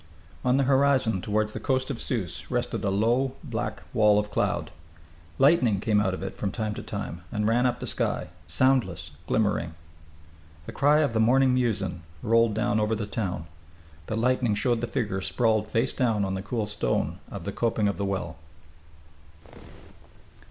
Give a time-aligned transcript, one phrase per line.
[0.43, 4.71] On the horizon toward the coast of Sousse rested a low black wall of cloud.
[5.37, 9.11] Lightning came out of it from time to time and ran up the sky, soundless,
[9.27, 9.75] glimmering....
[10.65, 13.45] The cry of the morning muezzin rolled down over the town.
[14.07, 17.87] The lightning showed the figure sprawled face down on the cool stone of the coping
[17.87, 18.37] of the well....